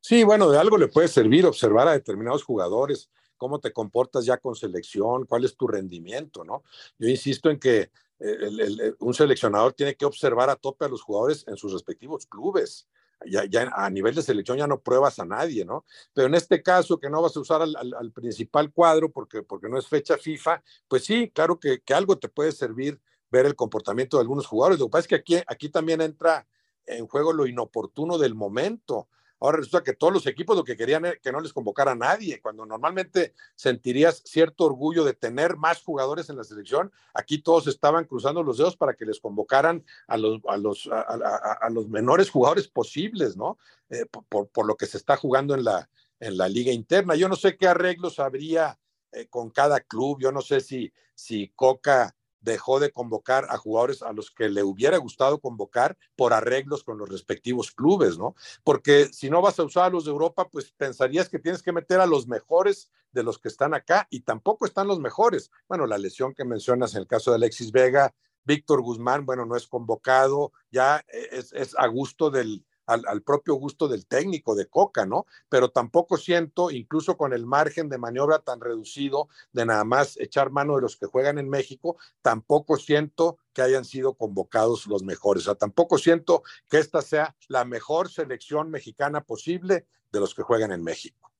[0.00, 4.38] Sí, bueno, de algo le puede servir observar a determinados jugadores, cómo te comportas ya
[4.38, 6.62] con selección, cuál es tu rendimiento, ¿no?
[6.98, 11.44] Yo insisto en que eh, un seleccionador tiene que observar a tope a los jugadores
[11.48, 12.88] en sus respectivos clubes.
[13.24, 15.84] Ya, ya, a nivel de selección ya no pruebas a nadie, ¿no?
[16.12, 19.78] Pero en este caso, que no vas a usar al, principal cuadro porque, porque no
[19.78, 23.00] es fecha FIFA, pues sí, claro que, que, algo te puede servir
[23.30, 24.78] ver el comportamiento de algunos jugadores.
[24.78, 26.46] Lo que pasa es que aquí, aquí también entra
[26.84, 29.08] en juego lo inoportuno del momento.
[29.38, 31.96] Ahora resulta que todos los equipos lo que querían era que no les convocara a
[31.96, 36.90] nadie, cuando normalmente sentirías cierto orgullo de tener más jugadores en la selección.
[37.12, 41.68] Aquí todos estaban cruzando los dedos para que les convocaran a los, a los, a,
[41.70, 43.58] los menores jugadores posibles, ¿no?
[43.90, 47.14] Eh, por, por, lo que se está jugando en la, en la liga interna.
[47.14, 48.78] Yo no sé qué arreglos habría
[49.12, 52.15] eh, con cada club, yo no sé si, si Coca
[52.46, 56.96] dejó de convocar a jugadores a los que le hubiera gustado convocar por arreglos con
[56.96, 58.34] los respectivos clubes, ¿no?
[58.62, 61.72] Porque si no vas a usar a los de Europa, pues pensarías que tienes que
[61.72, 65.50] meter a los mejores de los que están acá y tampoco están los mejores.
[65.68, 69.56] Bueno, la lesión que mencionas en el caso de Alexis Vega, Víctor Guzmán, bueno, no
[69.56, 75.06] es convocado, ya es, es a gusto del, al, propio gusto del técnico de Coca,
[75.06, 75.26] ¿no?
[75.48, 80.50] Pero tampoco siento, incluso con el margen de maniobra tan reducido de nada más echar
[80.50, 85.42] mano de los que juegan en México, tampoco siento que hayan sido convocados los mejores.
[85.42, 90.42] O sea, tampoco siento que esta sea la mejor selección mexicana posible de los que
[90.42, 91.32] juegan en México.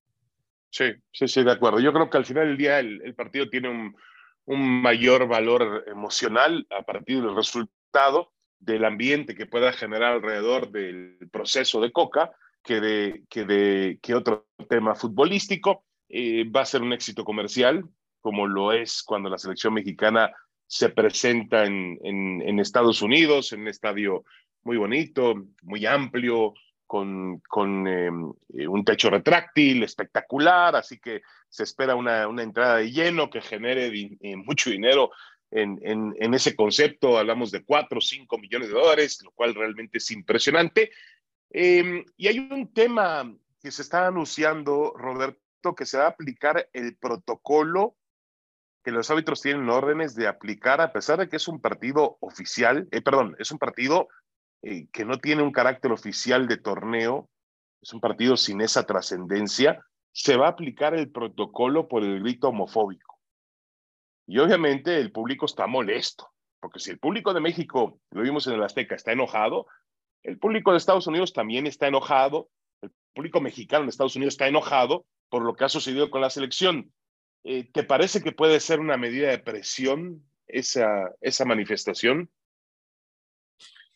[0.71, 1.81] Sí, sí, sí, de acuerdo.
[1.81, 3.95] Yo creo que al final del día el, partido tiene
[4.47, 11.19] un mayor valor emocional a partir del resultado del ambiente que pueda generar alrededor del
[11.31, 12.31] proceso de Coca
[12.67, 15.85] que de, que de que otro tema futbolístico.
[16.09, 17.85] Eh, va a ser un éxito comercial,
[18.21, 20.31] como lo es cuando la selección mexicana
[20.67, 24.25] se presenta en, en, Estados Unidos, en un estadio
[24.65, 26.55] muy bonito, muy amplio,
[26.87, 32.77] con, con em, eh, un techo retráctil espectacular, así que se espera una, una entrada
[32.77, 33.91] de lleno que genere
[34.21, 35.11] eh, mucho dinero
[35.51, 40.11] en, ese concepto, hablamos de 4 o 5 millones de dólares, lo cual realmente es
[40.11, 40.91] impresionante.
[41.51, 46.69] Em, y hay un tema que se está anunciando, Roberto, que se va a aplicar
[46.73, 47.97] el protocolo
[48.87, 52.87] que los árbitros tienen órdenes de aplicar, a pesar de que es un partido oficial,
[52.93, 54.07] eh, perdón, es un partido
[54.63, 57.29] eh, que no tiene un carácter oficial de torneo,
[57.83, 62.51] es un partido sin esa trascendencia, se va a aplicar el protocolo por el grito
[62.51, 63.06] homofóbico.
[64.27, 66.29] Y obviamente el público está molesto,
[66.61, 69.67] porque si el público de México, lo vimos en el Azteca, está enojado,
[70.25, 72.51] el público de Estados Unidos también está enojado,
[72.83, 76.31] el público mexicano de Estados Unidos está enojado por lo que ha sucedido con la
[76.31, 76.93] selección.
[77.45, 82.29] Eh, ¿Te parece que puede ser una medida de presión esa, esa manifestación?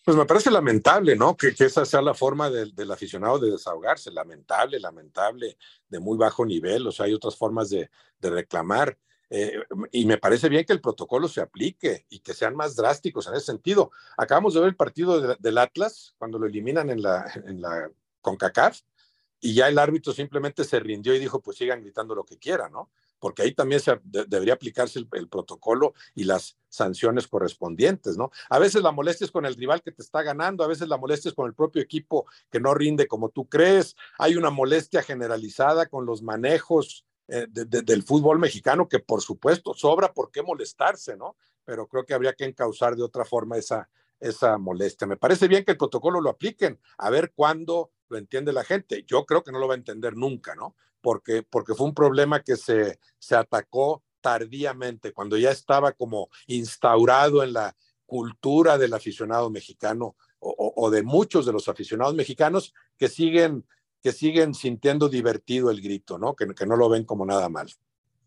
[0.05, 1.37] Pues me parece lamentable, ¿no?
[1.37, 4.11] Que, esa sea la forma del, aficionado de desahogarse.
[4.12, 6.87] Lamentable, lamentable, de muy bajo nivel.
[6.87, 7.90] O sea, hay otras formas de
[8.21, 8.97] reclamar.
[9.31, 9.62] Eh,
[9.93, 13.35] y me parece bien que el protocolo se aplique y que sean más drásticos en
[13.35, 13.93] ese sentido.
[14.16, 17.90] Acabamos de ver el partido del Atlas cuando lo eliminan en la, en la
[18.21, 18.81] CONCACAF
[19.40, 22.73] y ya el árbitro simplemente se rindió y dijo, pues sigan gritando lo que quieran,
[22.73, 22.90] ¿no?
[23.19, 28.31] Porque ahí también se, debería aplicarse el, protocolo y las sanciones correspondientes, ¿no?
[28.49, 30.97] A veces la molestia es con el rival que te está ganando, a veces la
[30.99, 35.03] molestia es con el propio equipo que no rinde como tú crees, hay una molestia
[35.03, 41.16] generalizada con los manejos eh, del fútbol mexicano que por supuesto sobra por qué molestarse,
[41.16, 41.37] ¿no?
[41.64, 43.88] Pero creo que habría que encauzar de otra forma esa,
[44.19, 45.07] esa molestia.
[45.07, 49.05] Me parece bien que el protocolo lo apliquen, a ver cuándo lo entiende la gente.
[49.07, 50.75] Yo creo que no lo va a entender nunca, ¿no?
[51.01, 57.43] Porque, porque fue un problema que se, se atacó tardíamente, cuando ya estaba como instaurado
[57.43, 63.66] en la cultura del aficionado mexicano o, de muchos de los aficionados mexicanos que siguen,
[64.03, 66.35] que siguen sintiendo divertido el grito, ¿no?
[66.35, 67.69] Que, no lo ven como nada mal.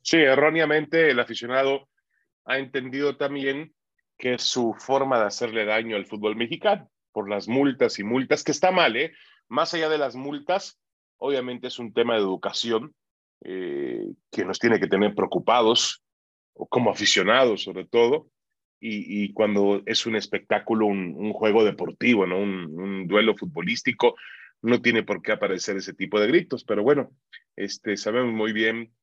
[0.02, 1.88] Sí, erróneamente el aficionado
[2.46, 3.74] ha entendido también
[4.18, 8.44] que es su forma de hacerle daño al fútbol mexicano por las multas y multas,
[8.44, 9.14] que está mal, ¿eh?
[9.48, 10.80] Más allá de las multas,
[11.18, 12.96] obviamente es un tema de educación
[13.44, 16.04] eh, que nos tiene que tener preocupados,
[16.54, 18.28] como aficionados sobre todo,
[18.86, 22.38] y, cuando es un espectáculo, un, juego deportivo, ¿no?
[22.38, 24.16] Un, duelo futbolístico,
[24.64, 27.12] no tiene por qué aparecer ese tipo de gritos, pero bueno,
[27.56, 28.94] este, sabemos muy bien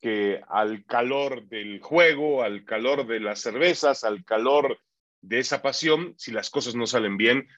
[0.00, 4.78] que al calor del juego, al calor de las cervezas, al calor
[5.20, 7.48] de esa pasión, si las cosas no salen bien,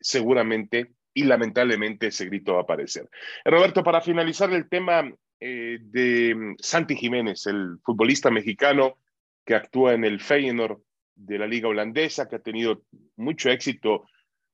[0.00, 3.10] seguramente y lamentablemente ese grito va a aparecer.
[3.44, 8.98] Roberto, para finalizar el tema eh, de Santi Jiménez, el futbolista mexicano
[9.44, 10.80] que actúa en el Feyenoord
[11.16, 12.84] de la liga holandesa, que ha tenido
[13.16, 14.04] mucho éxito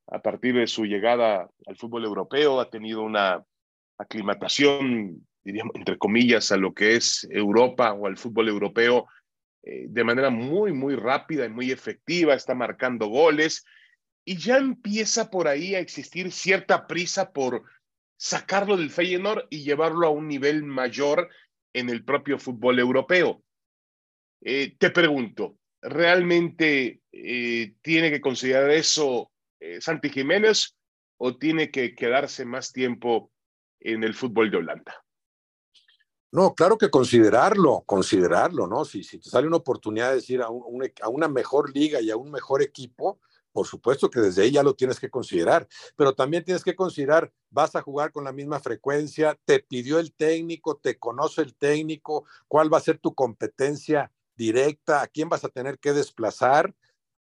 [0.07, 3.45] a partir de su llegada al fútbol europeo, ha tenido una
[3.99, 9.07] aclimatación, diríamos, entre comillas, a lo que es Europa o al fútbol europeo
[9.63, 13.65] eh, de manera muy, muy rápida y muy efectiva, está marcando goles
[14.27, 17.65] y ya empieza por ahí a existir cierta prisa por
[18.17, 21.29] sacarlo del Feyenoord y llevarlo a un nivel mayor
[21.73, 23.43] en el propio fútbol europeo.
[24.43, 29.31] Eh, te pregunto, ¿realmente eh, tiene que considerar eso
[29.65, 30.77] eh, Santi Jiménez
[31.17, 33.33] o tiene que quedarse más tiempo
[33.81, 34.95] en el fútbol de Holanda?
[36.33, 38.85] No, claro que considerarlo, considerarlo, ¿no?
[38.85, 42.17] Si, si te sale una oportunidad de ir a, a una mejor liga y a
[42.17, 43.21] un mejor equipo,
[43.53, 47.33] por supuesto que desde ahí ya lo tienes que considerar, pero también tienes que considerar,
[47.49, 52.27] vas a jugar con la misma frecuencia, te pidió el técnico, te conoce el técnico,
[52.49, 56.75] cuál va a ser tu competencia directa, a quién vas a tener que desplazar.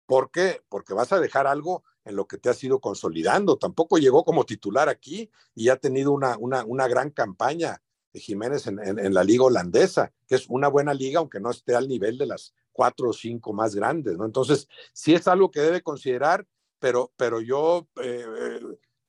[0.06, 0.60] ¿Por qué?
[0.68, 3.56] Porque vas a dejar algo en lo que te has ido consolidando.
[3.56, 8.66] Tampoco llegó como titular aquí y ha tenido una, una, una gran campaña de Jiménez
[8.66, 12.16] en, en, la liga holandesa, que es una buena liga, aunque no esté al nivel
[12.16, 14.24] de las cuatro o cinco más grandes, ¿no?
[14.24, 16.46] Entonces, sí es algo que debe considerar,
[16.78, 18.60] pero, pero yo, eh,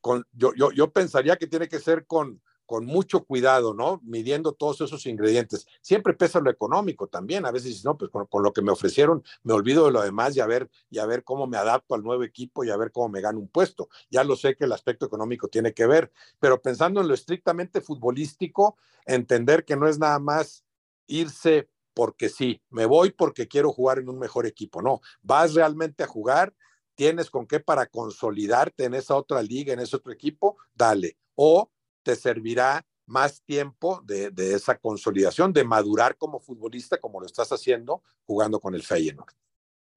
[0.01, 4.01] con, yo, yo, yo, pensaría que tiene que ser con, con mucho cuidado, ¿no?
[4.03, 5.67] Midiendo todos esos ingredientes.
[5.81, 7.45] Siempre pesa lo económico también.
[7.45, 10.39] A veces, no, pues con, lo que me ofrecieron, me olvido de lo demás y
[10.39, 13.09] a, ver, y a ver cómo me adapto al nuevo equipo y a ver cómo
[13.09, 13.89] me gano un puesto.
[14.09, 17.81] Ya lo sé que el aspecto económico tiene que ver, pero pensando en lo estrictamente
[17.81, 20.65] futbolístico, entender que no es nada más
[21.07, 24.81] irse porque sí, me voy porque quiero jugar en un mejor equipo.
[24.81, 26.53] No, vas realmente a jugar,
[26.95, 31.17] tienes con qué para consolidarte en esa otra liga, en ese otro equipo, dale.
[31.35, 31.71] O
[32.05, 38.01] te servirá más tiempo de, esa consolidación, de madurar como futbolista, como lo estás haciendo
[38.23, 39.33] jugando con el Feyenoord.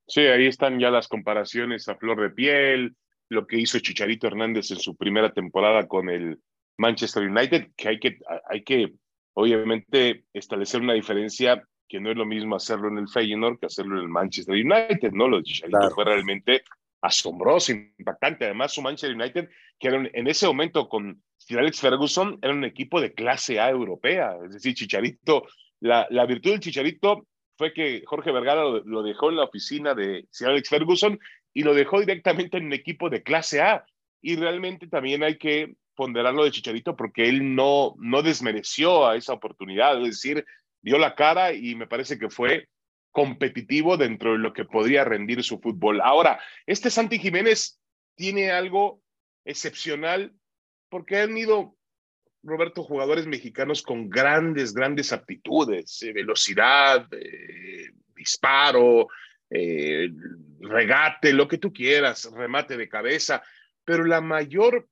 [0.07, 2.97] Sí, ahí están ya las comparaciones a flor de piel,
[3.29, 6.41] lo que hizo Chicharito Hernández en su primera temporada con el
[6.79, 8.19] Manchester United, que hay que,
[8.49, 8.95] hay que
[9.35, 13.97] obviamente establecer una diferencia que no es lo mismo hacerlo en el Feyenoord que hacerlo
[13.97, 15.29] en el Manchester United, ¿no?
[15.29, 16.63] Lo de Chicharito fue realmente
[17.01, 18.47] asombroso, impactante.
[18.47, 22.65] Además, su Manchester United, que era en ese momento con Sir Alex Ferguson, era un
[22.65, 24.37] equipo de clase A europea.
[24.45, 25.47] Es decir, Chicharito,
[25.81, 30.29] la, la virtud del Chicharito fue que Jorge Vergara lo, dejó en la oficina de
[30.31, 31.19] Sir Alex Ferguson
[31.55, 33.87] y lo dejó directamente en un equipo de clase A.
[34.21, 39.33] Y realmente también hay que ponderarlo de Chicharito porque él no, no desmereció a esa
[39.33, 39.99] oportunidad.
[40.03, 40.45] Es decir,
[40.83, 42.69] dio la cara y me parece que fue
[43.11, 46.03] competitivo dentro de lo que podría rendir su fútbol.
[46.03, 47.81] Ahora, este Santi Jiménez
[48.17, 49.01] tiene algo
[49.47, 50.35] excepcional
[50.89, 51.77] porque han ido,
[52.43, 59.09] Roberto, jugadores mexicanos con grandes, grandes aptitudes, eh, velocidad, eh, disparo,
[59.51, 60.09] eh,
[60.61, 63.43] regate, lo que tú quieras, remate de cabeza,
[63.85, 64.89] pero la mayor,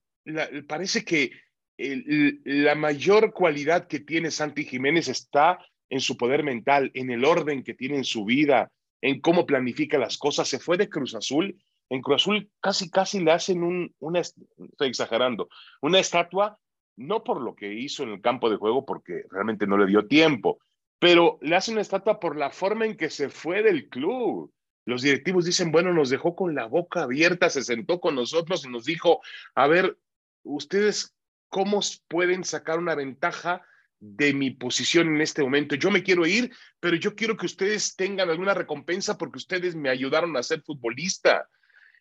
[0.66, 1.32] parece que
[1.76, 5.59] la mayor cualidad que tiene Santi Jiménez está
[5.90, 8.70] en su poder mental, en el orden que tiene en su vida,
[9.03, 10.49] en cómo planifica las cosas.
[10.49, 11.57] Se fue de Cruz Azul.
[11.89, 15.49] En Cruz Azul casi, casi le hacen un, una, estoy exagerando,
[15.80, 16.59] una estatua
[16.97, 20.07] no por lo que hizo en el campo de juego, porque realmente no le dio
[20.07, 20.59] tiempo,
[20.99, 24.53] pero le hacen una estatua por la forma en que se fue del club.
[24.87, 28.70] Los directivos dicen, bueno, nos dejó con la boca abierta, se sentó con nosotros y
[28.70, 29.20] nos dijo,
[29.55, 29.99] a ver,
[30.43, 31.14] ustedes,
[31.49, 33.62] ¿cómo pueden sacar una ventaja
[33.99, 35.74] de mi posición en este momento?
[35.74, 39.91] Yo me quiero ir, pero yo quiero que ustedes tengan alguna recompensa porque ustedes me
[39.91, 41.49] ayudaron a ser futbolista.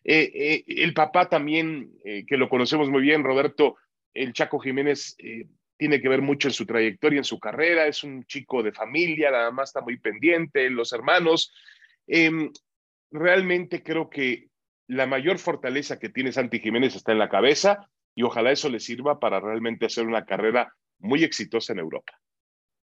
[0.08, 3.74] Eh, eh, el papá también, eh, que lo conocemos muy bien, Roberto,
[4.14, 5.16] el Chaco Jiménez
[5.76, 9.32] tiene que ver mucho en su trayectoria, en su carrera, es un chico de familia,
[9.32, 11.52] nada más está muy pendiente, los hermanos.
[12.06, 12.52] Em,
[13.10, 14.48] realmente creo que
[14.86, 18.78] la mayor fortaleza que tiene Santi Jiménez está en la cabeza y ojalá eso le
[18.78, 22.12] sirva para realmente hacer una carrera muy exitosa en Europa.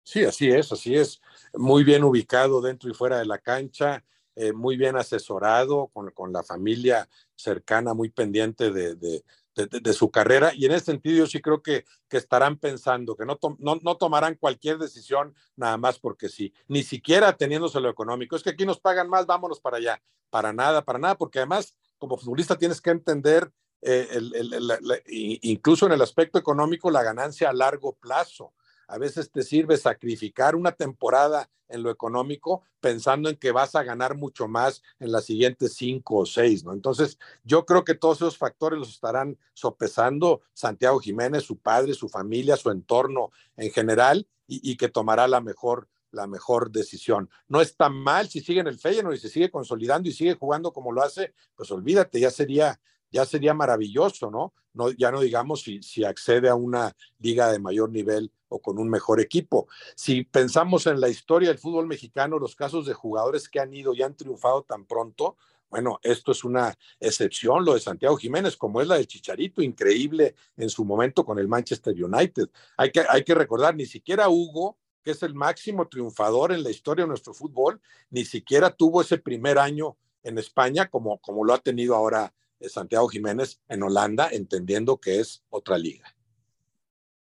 [0.02, 1.20] Sí, así es, así es.
[1.54, 4.04] Muy bien ubicado dentro y fuera de la cancha,
[4.36, 10.52] eh, muy bien asesorado, con, con, la familia cercana, muy pendiente de, de, su carrera.
[10.54, 13.96] Y en ese sentido yo sí creo que, que estarán pensando, que no, no, no,
[13.96, 18.36] tomarán cualquier decisión nada más porque sí, ni siquiera teniéndose lo económico.
[18.36, 20.02] Es que aquí nos pagan más, vámonos para allá.
[20.28, 24.20] Para nada, para nada, porque además como futbolista tienes que entender eh,
[25.42, 28.52] incluso en el aspecto económico la ganancia a largo plazo
[28.88, 33.82] a veces te sirve sacrificar una temporada en lo económico pensando en que vas a
[33.82, 36.72] ganar mucho más en las siguientes cinco o seis, ¿no?
[36.72, 42.08] Entonces, yo creo que todos esos factores los estarán sopesando Santiago Jiménez, su padre, su
[42.08, 47.28] familia, su entorno en general y, que tomará la mejor la mejor decisión.
[47.46, 50.72] No está mal si sigue en el Feyenoord y se sigue consolidando y sigue jugando
[50.72, 52.80] como lo hace, pues olvídate, ya sería
[53.16, 54.52] ya sería maravilloso, ¿no?
[54.74, 58.78] no ya no digamos si, si accede a una liga de mayor nivel o con
[58.78, 59.68] un mejor equipo.
[59.94, 63.94] Si pensamos en la historia del fútbol mexicano, los casos de jugadores que han ido
[63.94, 65.38] y han triunfado tan pronto,
[65.70, 70.34] bueno, esto es una excepción, lo de Santiago Jiménez, como es la del Chicharito, increíble
[70.58, 72.50] en su momento con el Manchester United.
[72.76, 76.70] Hay que, hay que recordar, ni siquiera Hugo, que es el máximo triunfador en la
[76.70, 81.54] historia de nuestro fútbol, ni siquiera tuvo ese primer año en España como, como lo
[81.54, 86.14] ha tenido ahora Santiago Jiménez en Holanda, entendiendo que es otra liga.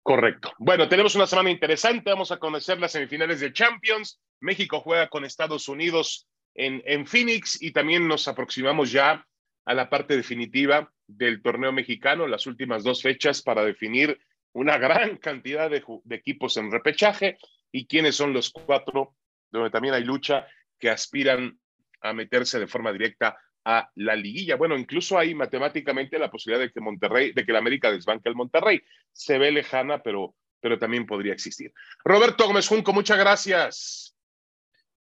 [0.03, 0.53] Correcto.
[0.57, 2.09] Bueno, tenemos una semana interesante.
[2.09, 4.19] Vamos a conocer las semifinales de Champions.
[4.39, 9.25] México juega con Estados Unidos en, en Phoenix y también nos aproximamos ya
[9.65, 14.19] a la parte definitiva del torneo mexicano, las últimas dos fechas para definir
[14.53, 17.37] una gran cantidad de, de equipos en repechaje
[17.71, 19.15] y quiénes son los cuatro,
[19.51, 20.47] donde también hay lucha,
[20.79, 21.59] que aspiran
[22.01, 23.37] a meterse de forma directa
[23.71, 24.55] a la liguilla.
[24.55, 28.35] Bueno, incluso hay matemáticamente la posibilidad de que Monterrey, de que la América desbanque el
[28.35, 28.81] Monterrey.
[29.11, 31.71] Se ve lejana, pero, pero también podría existir.
[32.03, 34.15] Roberto Gómez Junco, muchas gracias.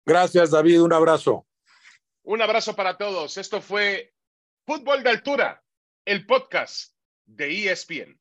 [0.05, 0.81] Gracias, David.
[0.81, 1.47] Un abrazo.
[2.23, 3.37] Un abrazo para todos.
[3.37, 4.13] Esto fue
[4.65, 5.63] Fútbol de Altura,
[6.03, 6.93] el podcast
[7.25, 8.19] de ESPN.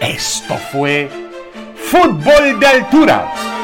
[0.00, 1.10] Esto fue
[1.76, 3.63] Fútbol de Altura